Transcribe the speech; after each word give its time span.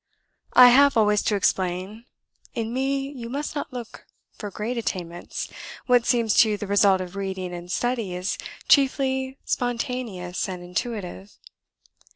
I 0.53 0.69
have 0.69 0.97
always 0.97 1.21
to 1.21 1.35
explain, 1.35 2.05
'In 2.55 2.73
me 2.73 3.11
you 3.11 3.29
must 3.29 3.53
not 3.55 3.71
look 3.71 4.07
for 4.31 4.49
great 4.49 4.75
attainments: 4.75 5.47
what 5.85 6.07
seems 6.07 6.33
to 6.37 6.49
you 6.49 6.57
the 6.57 6.65
result 6.65 7.01
of 7.01 7.15
reading 7.15 7.53
and 7.53 7.71
study 7.71 8.15
is 8.15 8.39
chiefly 8.67 9.37
spontaneous 9.45 10.49
and 10.49 10.63
intuitive.' 10.63 11.37